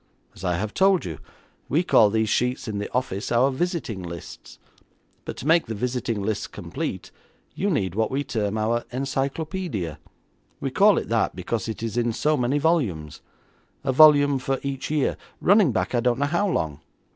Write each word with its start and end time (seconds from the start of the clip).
As 0.33 0.43
I 0.43 0.55
have 0.57 0.73
told 0.73 1.05
you, 1.05 1.19
we 1.69 1.83
call 1.83 2.09
these 2.09 2.27
sheets 2.27 2.67
in 2.67 2.79
the 2.79 2.91
office 2.91 3.31
our 3.31 3.51
visiting 3.51 4.01
lists, 4.01 4.57
but 5.25 5.37
to 5.37 5.45
make 5.47 5.67
the 5.67 5.75
visiting 5.75 6.23
lists 6.23 6.47
complete 6.47 7.11
you 7.53 7.69
need 7.69 7.93
what 7.93 8.09
we 8.09 8.23
term 8.23 8.57
our 8.57 8.83
encyclopaedia. 8.91 9.99
We 10.59 10.71
call 10.71 10.97
it 10.97 11.07
that 11.09 11.35
because 11.35 11.67
it 11.69 11.83
is 11.83 11.97
in 11.97 12.13
so 12.13 12.35
many 12.35 12.57
volumes; 12.57 13.21
a 13.83 13.91
volume 13.91 14.39
for 14.39 14.57
each 14.63 14.89
year, 14.89 15.17
running 15.39 15.71
back 15.71 15.93
I 15.93 15.99
don't 15.99 16.17
know 16.17 16.25
how 16.25 16.47
long. 16.49 16.79